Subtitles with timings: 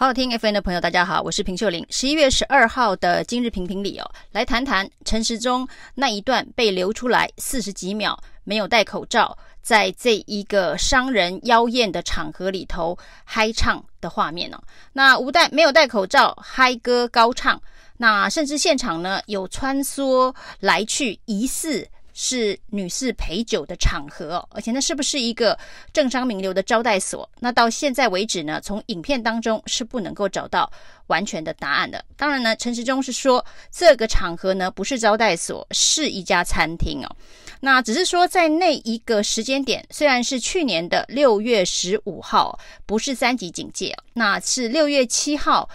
[0.00, 1.86] 好好听 FM 的朋友，大家好，我是平秀玲。
[1.90, 14.58] 十一月十二号的今日评评理哦，来谈谈陈时中那一段被流出来四十几秒没有戴口罩，在这一个商人妖艳的场合里头嗨唱的画面哦。
[14.94, 17.60] 那无戴没有戴口罩嗨歌高唱，
[17.98, 21.86] 那甚至现场呢有穿梭来去，疑似。
[22.22, 25.58] 是女士陪酒的场合，而且那是不是一个
[25.90, 27.26] 政商名流的招待所？
[27.38, 30.70] 那到现在为止呢，从影片当中是不能够找到
[31.06, 32.04] 完全的答案的。
[32.18, 37.16] 当然呢，陈时中是说这个场合呢不是招待所，是一家餐厅哦。
[37.60, 45.70] 那只是说在那一个时间点，虽然是去年的六月十五号，不是三级警戒，那是六月七号。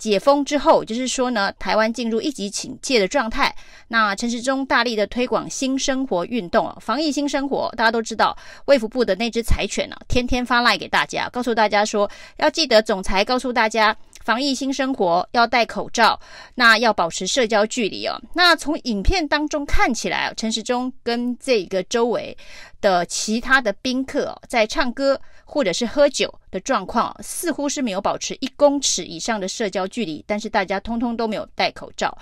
[0.00, 3.54] 解封之后，就是说呢，台湾进入一级警戒的状态。
[3.88, 13.94] 那陈时中大力的推广新生活运动啊，防疫新生活，大家都知道，卫福部的那只柴犬呢、天天发赖给大家，告诉大家说要记得总裁告诉大家，
[14.24, 16.18] 防疫新生活要戴口罩，
[16.54, 18.18] 那要保持社交距离哦。
[18.34, 22.34] 那从影片当中看起来，陈时中跟这个周围
[22.80, 25.20] 的其他的宾客在唱歌
[25.52, 32.16] 或者是喝酒的状况，似乎是没有保持一公尺以上的社交距离，但是大家通通都没有戴口罩。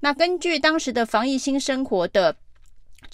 [0.00, 2.36] 那根据当时的防疫新生活的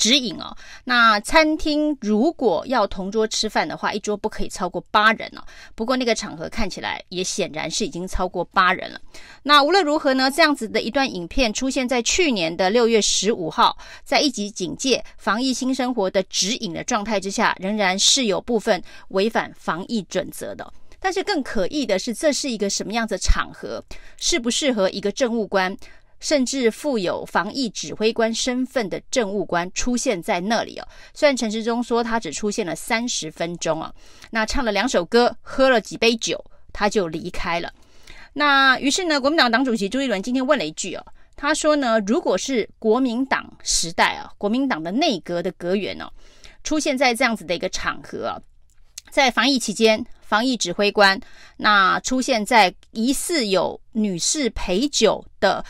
[0.00, 5.44] 指引哦，那餐厅如果要同桌吃饭的话，一桌不可以超过八人哦。
[5.74, 8.98] 不过那个场合看起来也显然是已经超过八人了。
[9.42, 20.72] 那无论如何呢，这样子的一段影片出现在去年的六月十五号，在一级警戒、防疫新生活的指引的状态之下，仍然是有部分违反防疫准则的。
[21.02, 23.82] 但是更可疑的是，这是一个什么样子的场合？
[24.18, 25.74] 适不适合一个政务官？
[26.20, 30.86] 甚至负有防疫指挥官身份的政务官出现在那里哦。
[31.14, 33.92] 虽然陈时中说他只出现了三十分钟啊，
[34.30, 37.72] 那唱了两首歌，喝了几杯酒，他就离开了。
[38.34, 41.04] 那于是呢，国民党党主席朱立伦今天问了一句哦，
[41.36, 46.08] 他说呢，如果是国民党时代啊，国民党的内阁的阁员哦，
[46.62, 48.38] 出现在这样子的一个场合啊，
[49.10, 51.18] 在防疫期间，防疫指挥官
[51.56, 55.64] 那出现在疑似有女士陪酒的。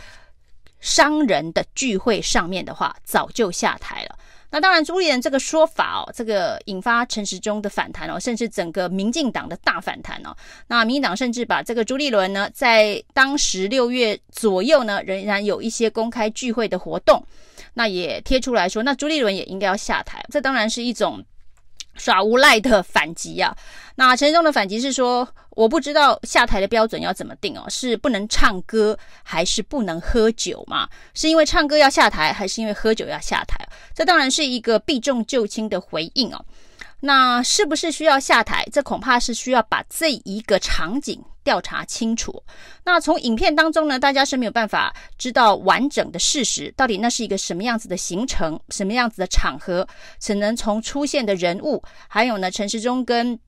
[0.81, 4.19] 商人的聚会上面的话，早就下台了。
[4.53, 10.37] 那当然，朱立伦这个说法哦，这个引发陈时中的反弹哦，甚至整个民进党的大反弹哦。
[10.67, 17.25] 那民进党甚至把这个朱立伦呢，在当时六月左右呢，仍然有一些公开聚会的活动，
[17.75, 20.21] 那也贴出来说，那朱立伦也应该要下台。
[20.31, 21.25] 这当然是一种。
[22.01, 23.55] 耍无赖的反击啊！
[23.97, 30.89] 那陈时中的反击是说，我不知道下台的标准要怎么定哦，是不能唱歌还是不能喝酒嘛？
[31.13, 33.69] 是因为唱歌要下台，还是因为喝酒要下台？
[33.95, 36.43] 这当然是一个避重就轻的回应哦。
[37.01, 38.67] 那是不是需要下台？
[38.73, 42.43] 这恐怕是需要把这一个场景调查清楚。
[42.85, 49.87] 那从影片当中呢，大家是没有办法知道完整的事实，到底那是一个什么样子的行程，什么样子的场合，
[50.19, 53.39] 只能从出现的人物，还有呢，陈时中跟。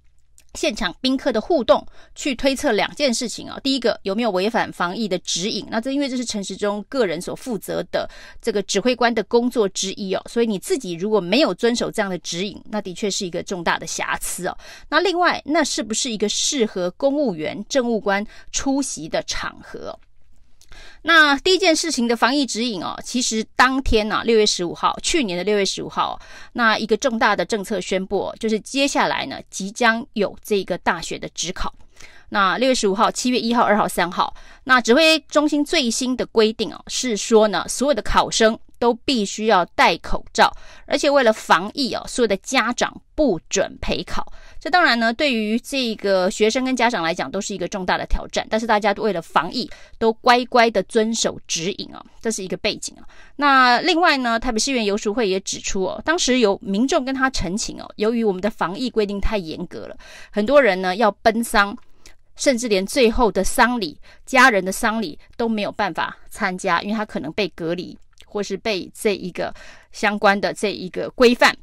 [0.55, 3.59] 现场宾客的互动，去推测两件事情啊。
[3.63, 5.67] 第一个，有没有违反防疫的指引？
[5.71, 8.09] 那这因为这是陈时中个人所负责的
[8.41, 14.57] 这个指挥官的工作之一哦，所以你自己如果没有遵守这样的指引，那的确是一个重大的瑕疵哦。
[14.89, 19.99] 那另外，那是不是一个适合公务员、政务官出席的场合？
[21.03, 26.20] 那第一件事情的防疫指引哦，其实当天呢、啊，六月十五号，去年的六月十五号，
[26.53, 31.72] 那一个重大的政策宣布，就是接下来呢，即将有这个大学的指考。
[32.28, 34.34] 那六月十五号、七月一号、二号、三号，
[34.65, 38.59] 那指挥中心最新的规定哦，是说呢，所有的考生。
[38.82, 40.53] 都必须要戴口罩，
[40.87, 44.26] 而且为了防疫哦，所有的家长不准陪考。
[44.62, 48.47] 这当然呢，对于这个学生跟家长来讲，都是一个重大的挑战。
[48.49, 49.69] 但是大家都为了防疫，
[49.99, 53.03] 都乖乖的遵守指引哦，这是一个背景啊。
[53.34, 59.97] 那另外呢，台北市议员游淑慧也指出哦，当时有民众跟他陈情哦，由于我们的防疫规定太严格了，
[60.31, 61.77] 很多人呢要奔丧，
[62.37, 67.99] 甚至连最后的丧礼、家人的丧礼都没有办法参加，因为他可能被隔离。
[68.25, 69.55] 或是被这一个
[69.91, 71.55] 相关的这一个规范，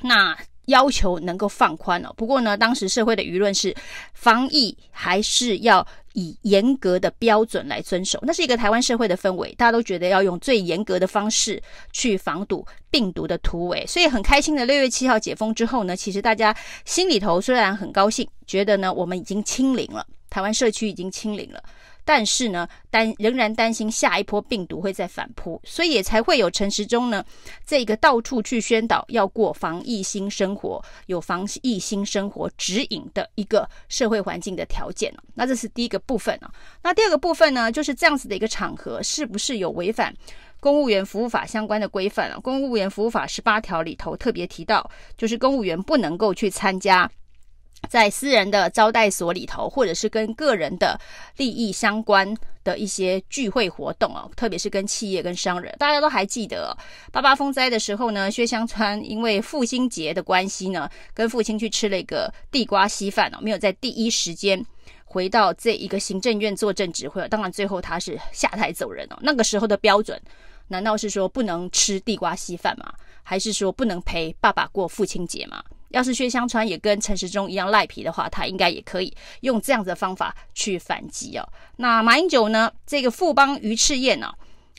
[0.00, 0.34] 那
[0.66, 2.12] 要求能够放宽哦。
[2.16, 3.74] 不过呢，当时社会的舆论是，
[4.14, 8.18] 防疫还是要以严格的标准来遵守。
[8.22, 11.60] 那是一个台湾社会的氛围，大家都觉得要用最严格的方式
[11.92, 13.84] 去防堵病毒的突围。
[13.86, 21.62] 所以很开心的，六月七号解封之后呢，其实大家心里头虽然很高兴，觉得呢我们已经清零了，台湾社区已经清零了。
[22.04, 27.24] 但是呢，担仍然担心下一波病毒会再反扑，所以也才会有陈时中呢
[27.64, 35.14] 这个到处去宣导要过防疫新生活，有防疫新生活指引的一个社会环境的条件。
[35.34, 36.50] 那这是第一个部分啊。
[36.82, 40.14] 那第二个部分呢，就是这样子的一个场合是不是有违反
[40.58, 42.38] 公务员服务法相关的规范啊？
[42.42, 47.10] 公务员服务法十八条里头特别提到，就是公务员不能够去参加。
[47.88, 50.98] 在私人的招待所里头，或者是跟个人的
[51.36, 52.34] 利益相关
[52.64, 56.76] 的一些聚会活动哦，特别是跟企业跟商人，大家都还记得
[57.10, 64.64] 八八风灾的时候呢，薛湘川因为父亲节的关系呢，跟父亲去吃了一个地瓜稀饭哦，没有在第一时间
[65.04, 69.18] 回到这一个行政院坐镇指挥，当然最后他是下台走人哦。
[69.20, 70.18] 那个时候的标准，
[70.68, 72.94] 难道是说不能吃地瓜稀饭吗？
[73.22, 75.62] 还是说不能陪爸爸过父亲节吗？
[75.92, 81.48] 要是薛湘川也跟陈时中一样赖皮的话，他应该也可以用这样子的方法去反击哦。
[81.76, 82.72] 那马英九呢？
[82.86, 84.32] 这个富邦鱼翅宴呢、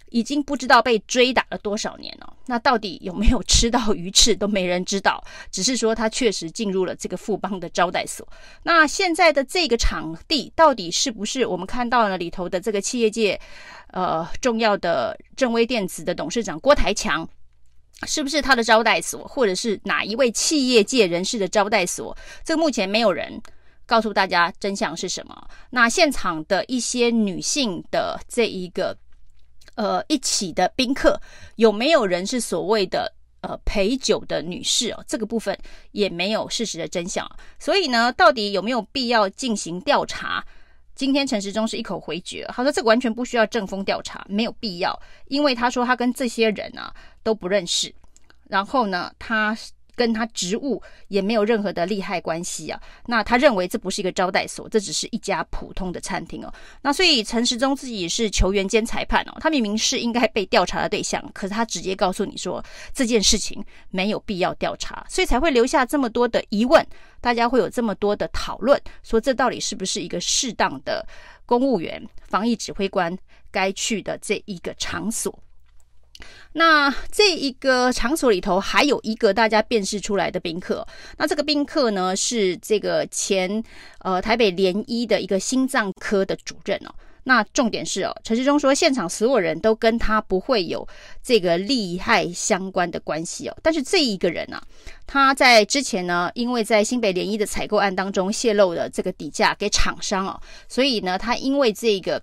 [0.10, 2.33] 已经不知道被追打了多少年了。
[2.45, 8.27] 那到底有没有吃到鱼翅都没人知道，只是说他确实进入了这个富邦的招待所。
[8.63, 13.39] 那现在的这个场地到底是不是我们看到了里头的这个企业界
[13.92, 17.27] 呃重要的正威电子的董事长郭台强？
[18.06, 22.18] 是不是他的招待所，或者是哪一位企业界人士的招待所？
[22.44, 23.42] 这目前没有人
[23.86, 25.48] 告诉大家真相是什么。
[25.69, 28.98] 那现场的一些女性的这一个
[29.75, 31.22] 呃一起的宾客，
[31.56, 35.04] 有没有人是所谓的呃陪酒的女士哦？
[35.07, 35.57] 这个部分
[35.92, 37.25] 也没有事实的真相。
[37.57, 40.45] 所以呢，到底有没有必要进行调查？
[41.04, 44.98] 今天陈时中是一口回绝，他说这个完全不需要正风调查，没有必要，
[45.28, 47.94] 因为他说他跟这些人啊都不认识，
[48.48, 49.54] 然后呢，他
[49.95, 52.81] 跟他职务也没有任何的利害关系啊。
[53.06, 56.54] 那他认为这不是一个招待所，这只是一家普通的餐厅哦。
[56.81, 62.63] 那所以陈时中自己是球员兼裁判哦，他明明是应该被调查的对象，可是他直接告诉你说
[62.94, 66.86] 这件事情没有必要调查，所以才会留下这么多的疑问。
[67.22, 71.06] 大家会有这么多的讨论，说这到底是不是一个适当的
[71.45, 73.18] 公务员、防疫指挥官
[73.50, 75.43] 该去的这一个场所？
[76.54, 80.88] 那这一个场所里头还有一个大家辨识出来的宾客，
[81.18, 83.63] 那这个宾客呢是这个前
[84.00, 86.94] 呃台北联医的一个心脏科的主任哦。
[87.25, 90.86] 那重点是哦，陈时中说现场所有人都跟他不会有
[91.24, 94.62] 这个利害相关的关系哦，但是这一个人啊，
[95.07, 102.21] 他在之前呢，因为在新北联医的采购案当中泄露了这个底价给厂商哦，所以呢，他因为这个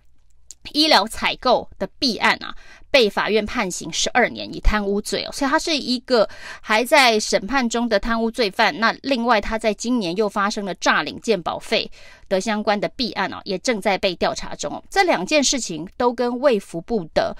[0.74, 2.54] 医疗采购的弊案啊。
[2.90, 6.28] 被法院判刑十二年，以贪污罪哦，所以他是一个
[6.60, 8.78] 还在审判中的贪污罪犯。
[8.80, 11.90] 那另外，他在今年又发生了诈领鉴保费
[12.28, 14.82] 的相关的弊案哦，也正在被调查中。
[14.90, 17.36] 这两件事情都跟卫福部的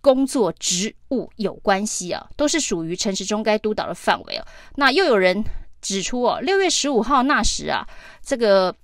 [0.00, 4.46] 工作职务有关系啊，都是属于陈时中该督导的范围哦。
[4.76, 5.44] 那又有人
[5.82, 7.86] 指出哦，六月十五号那时啊，
[8.22, 8.74] 这个。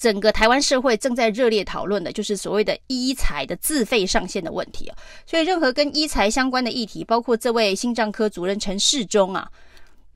[0.00, 4.96] 整个台湾社会正在热烈讨论的，就是所谓的医材的自费上限的问题啊。
[5.26, 9.50] 所以，任何跟医材相关的议题，包括这位心脏科主任陈世忠啊。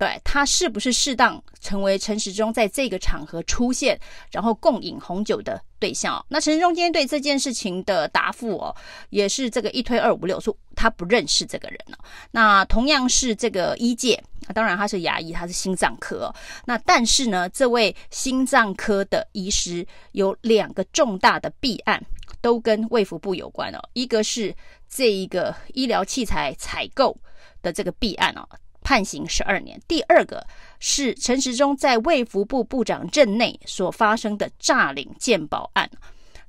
[0.01, 4.01] 对，他是不是适当成为陈时中在这个场合出现，
[4.31, 6.25] 然后共饮红酒的对象哦？
[6.31, 8.75] 那陈时中今天对这件事情的答复哦，
[9.11, 11.99] 也是这个一推二五六，说他不认识这个人了。
[12.31, 14.19] 那同样是这个医界，
[14.55, 16.35] 当然他是牙医，他是心脏科。
[16.65, 22.03] 那但是呢，这位心脏科的医师有两个重大的弊案，
[22.41, 23.79] 都跟卫福部有关哦。
[23.93, 24.57] 一个是
[24.89, 27.15] 这一个医疗器材采购
[27.61, 28.49] 的这个弊案哦。
[28.91, 29.81] 判刑十二年。
[29.87, 30.45] 第二个
[30.81, 35.89] 是陈时中在卫福部部长任内所发生的诈领鉴保案。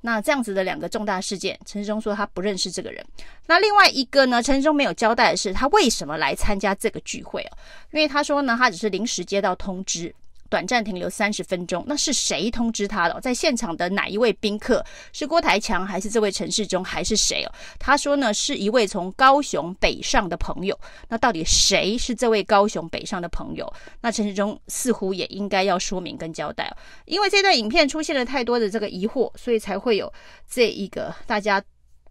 [0.02, 3.06] 那这样子的两个重大事件，陈时中说他不认识这个人。
[3.46, 7.58] 那另外一个呢，陈时中没有交代的是他为什么来参加这个聚会哦？
[7.92, 10.12] 因为他说呢，他只是临时接到通知。
[10.52, 13.22] 短暂停留三十分钟，那是谁通知他的？
[13.22, 14.86] 在现场的哪一位宾客？
[15.14, 17.52] 是郭台强还是这位陈时中还是谁哦？
[17.80, 20.78] 他说呢，是一位从高雄北上的朋友。
[21.08, 23.74] 那到底谁是这位高雄北上的朋友？
[24.02, 30.12] 那陈时中似乎也应该要说明跟交代哦，因为这段影片出现了太多的这个疑惑，所以才会有
[30.50, 31.64] 这一个大家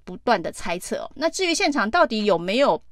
[0.02, 1.10] 不断的猜测哦。
[1.14, 2.82] 那至于现场到底有没有？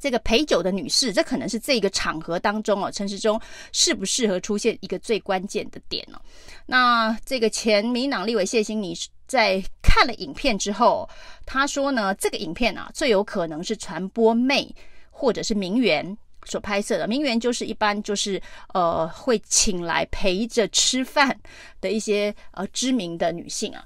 [0.00, 3.40] 这个陪酒的女士，这可能是这个场合当中哦，陈时中
[3.72, 6.20] 适不适合出现一个最关键的点哦。
[6.66, 8.94] 那这个前民党立委谢欣妮
[9.26, 11.08] 在看了影片之后，
[11.44, 14.74] 他说呢，这个影片啊，最有可能是传播妹
[15.10, 17.08] 或者是名媛所拍摄的。
[17.08, 18.40] 名媛就是一般就是
[18.74, 21.36] 呃会请来陪着吃饭
[21.80, 23.84] 的一些呃知名的女性啊。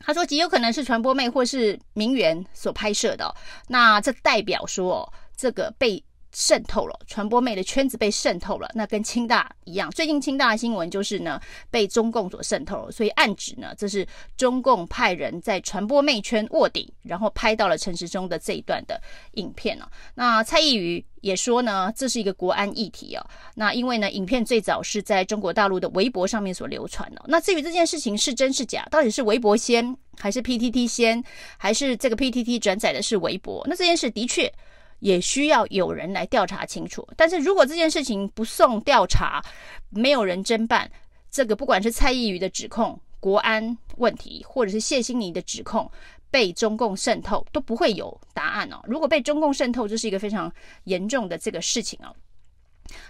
[0.00, 3.34] 他说极有可能是传播妹或是名媛所拍摄的。
[3.66, 6.04] 那这代表说这个被。
[6.30, 9.90] 渗透了，传播妹的圈子被渗透了，那跟清大一样。
[9.90, 11.40] 最近清大的新闻就是呢，
[11.70, 19.00] 被中共所渗透了，所以暗指呢，这是中共派人在传播妹圈卧底，然后拍到了陈时中的这一段的
[19.32, 19.88] 影片哦。
[20.16, 23.26] 那蔡易余也说呢，这是一个国安议题哦。
[23.54, 27.22] 那因为呢，影片最早是在中国大陆的微博上面所流传的。
[27.26, 31.24] 那至于这件事情是真是假，到底是微博先，还是 PTT 先，
[31.56, 33.64] 还是这个 PTT 转载的是微博？
[33.66, 34.52] 那这件事的确。
[35.00, 37.06] 也需要有人来调查清楚。
[37.16, 39.42] 但是如果这件事情不送调查，
[39.90, 40.90] 没有人侦办，
[41.30, 45.90] 这个不管是蔡依瑜的指控国安问题，或者是谢欣怡的指控
[46.30, 48.80] 被中共渗透，都不会有答案哦。
[48.84, 50.52] 如果被中共渗透，这是一个非常
[50.84, 52.14] 严重的这个事情哦。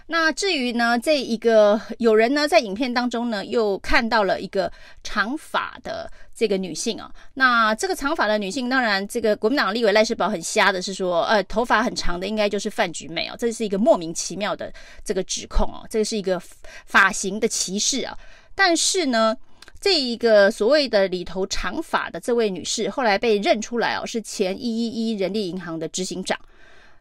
[0.07, 4.71] 那至于呢，这一个有人呢在影片当中呢又看到了一个
[5.03, 16.41] 长发的这个女性啊，那这个长发的女性，当然这个国民党立委赖世宝很瞎的是说，呃，头发很长的应该就是范菊妹啊，这是一个莫名其妙的这个指控哦，这是一个
[16.85, 18.17] 发型的歧视啊。
[18.55, 19.37] 但是呢，
[19.79, 26.37] 这一个所谓的里头长发的这位女士，后来被认出来哦，是前一一一人力银行的执行长。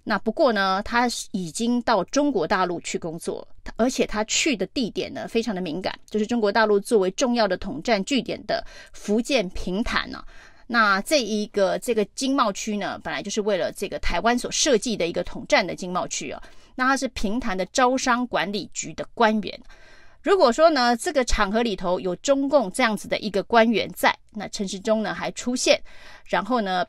[0.09, 3.47] 那不过呢，他已经到中国大陆去工作，
[3.77, 10.25] 而且他去的地点呢非常的敏感，就是中国大陆作为重要的统战据点的福建平潭呢。
[10.67, 16.43] 那这一个这个经贸区呢，本来就是为了这个台湾所设计的一个统战的经贸区啊。
[16.75, 19.61] 那他是平潭的招商管理局的官员。
[20.23, 25.79] 如果说呢，这个场合里头有中共这样子的一个官员在，那陈时中呢还出现，
[26.25, 26.85] 然后呢，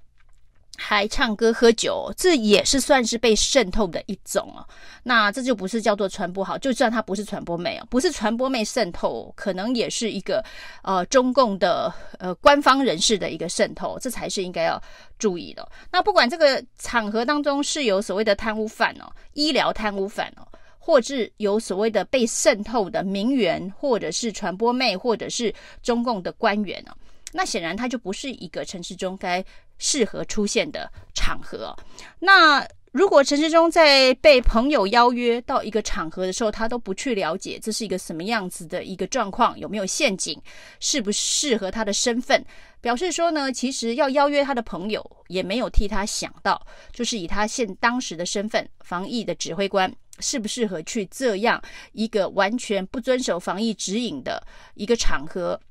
[0.79, 4.65] 还唱歌喝酒，这也是算是被渗透的一种哦。
[5.03, 10.43] 那这就不是叫做传播好，就算它不是传播妹哦，不是传播妹渗透，可能也是一个
[10.81, 14.81] 呃中共的呃官方人士的一个渗透，这才是应该要
[15.17, 15.67] 注意的。
[15.91, 26.95] 那不管这个场合当中是有所谓的贪污犯哦，医疗贪污犯哦，或是有所谓的被渗透的名媛，或者是传播妹，或者是中共的官员哦。
[27.31, 29.43] 那显然他就不是一个陈时中该
[29.79, 31.75] 适合出现的场合。
[32.19, 40.39] 那如果陈世忠在被朋友邀约到一个场合的时候，他都不去了解这是一个什么样子的一个状况，有没有陷阱，
[40.79, 42.43] 适不适合他的身份，
[42.81, 46.59] 表示说呢，其实要邀约他的朋友也没有替他想到，
[46.91, 54.43] 就是以他现当时的身份，防疫的指挥官，适不适合去这样一个完全不遵守防疫指引的
[54.73, 55.61] 一个场合。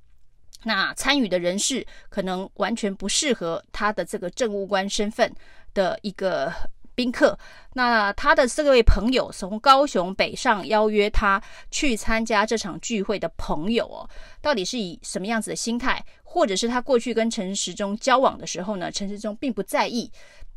[0.64, 5.32] 那参与的人士可能完全不适合他的这个政务官身份
[5.72, 6.52] 的一个
[6.94, 7.38] 宾客。
[7.74, 14.08] 那他的这位朋友从高雄北上邀约他去参加这场聚会的朋友哦，
[14.40, 18.90] 到底是以什么样子的心态，或者是他过去跟陈时中交往的时候呢？
[18.90, 20.10] 陈时中并不在意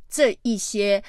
[0.09, 1.03] 这一些。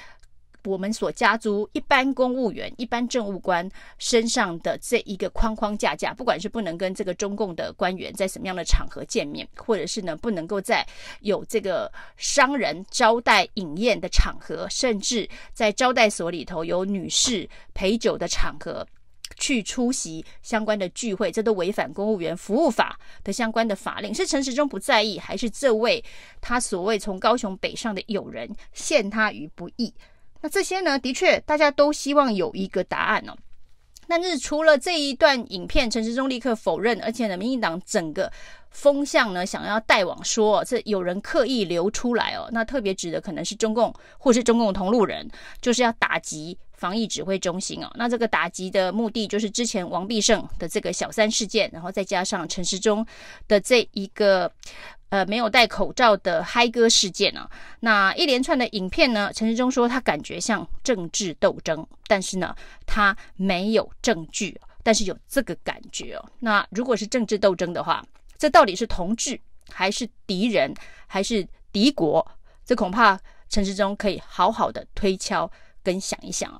[0.65, 10.85] 我们所加诸一般公务员、一般政务官身上的这一个框框架架，不管是不能跟这个中共的官员在什么样的场合见面，或者是呢不能够在
[11.21, 18.87] 有这个商人招待饮宴的场合，甚至在招待所里头有女士陪酒的场合
[19.35, 24.13] 去出席相关的聚会，这都违反公务员服务法的相关的法令。
[24.13, 26.03] 是陈时中不在意，还是这位
[26.39, 29.93] 他所谓从高雄北上的友人陷他于不义？
[30.43, 33.33] 那这些呢，的确大家都希望有一个答案哦。
[34.05, 38.29] 但是除了这一段影片，陈时中立刻否认，而且呢，民进党整个
[38.69, 42.49] 风向呢，想要带网说这有人刻意流出来哦。
[42.51, 45.25] 那特别指的可能是中共或是中共同路人，
[45.61, 47.89] 就是要打击防疫指挥中心哦。
[47.95, 53.05] 那这个打击的目的就是之前王必胜的这个小三事件，然后再加上陈时中
[53.47, 54.51] 的这一个。
[55.13, 57.49] 呃，没有戴口罩的嗨歌事件呢、啊？
[57.81, 59.31] 那一连串的影片呢？
[59.31, 62.55] 陈时中说他感觉像政治斗争，但是呢，
[62.87, 66.25] 他没有证据，但是有这个感觉哦。
[66.39, 68.03] 那如果是政治斗争的话，
[68.39, 70.73] 这到底是同志还是敌人
[71.05, 72.25] 还是敌国？
[72.65, 75.47] 这恐怕陈时中可以好好的推敲
[75.83, 76.59] 跟想一想哦。